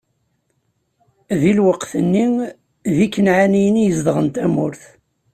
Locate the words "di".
1.39-1.51